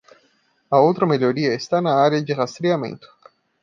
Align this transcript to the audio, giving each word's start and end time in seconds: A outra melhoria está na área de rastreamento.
A 0.71 0.79
outra 0.79 1.05
melhoria 1.05 1.53
está 1.53 1.79
na 1.79 1.93
área 1.95 2.23
de 2.23 2.33
rastreamento. 2.33 3.07